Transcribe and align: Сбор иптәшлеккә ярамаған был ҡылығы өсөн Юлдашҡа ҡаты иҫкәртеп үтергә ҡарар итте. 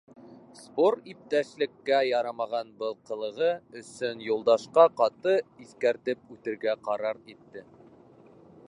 Сбор 0.59 0.95
иптәшлеккә 1.11 1.99
ярамаған 2.07 2.71
был 2.79 2.97
ҡылығы 3.11 3.51
өсөн 3.83 4.25
Юлдашҡа 4.29 4.87
ҡаты 5.03 5.37
иҫкәртеп 5.67 6.27
үтергә 6.37 6.79
ҡарар 6.91 7.23
итте. 7.37 7.67